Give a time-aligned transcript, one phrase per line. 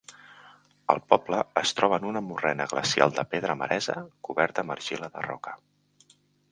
[0.93, 3.99] El poble es troba en una morrena glacial de pedra maresa
[4.31, 5.57] coberta amb argila de roca.